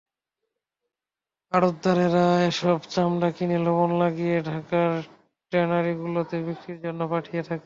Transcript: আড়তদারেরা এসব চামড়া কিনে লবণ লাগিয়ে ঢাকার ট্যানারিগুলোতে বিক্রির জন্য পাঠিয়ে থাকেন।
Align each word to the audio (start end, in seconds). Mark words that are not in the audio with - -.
আড়তদারেরা 1.51 2.25
এসব 2.47 2.79
চামড়া 2.89 3.29
কিনে 3.31 3.57
লবণ 3.57 3.91
লাগিয়ে 3.99 4.37
ঢাকার 4.41 4.91
ট্যানারিগুলোতে 5.51 6.37
বিক্রির 6.47 6.79
জন্য 6.83 7.01
পাঠিয়ে 7.07 7.43
থাকেন। 7.43 7.59